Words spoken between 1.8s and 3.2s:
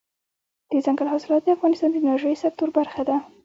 د انرژۍ سکتور برخه ده.